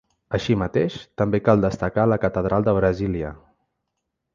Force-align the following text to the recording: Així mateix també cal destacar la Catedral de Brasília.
Així 0.37 0.55
mateix 0.61 0.95
també 1.23 1.41
cal 1.49 1.63
destacar 1.67 2.09
la 2.13 2.21
Catedral 2.27 2.69
de 2.71 2.77
Brasília. 2.83 3.35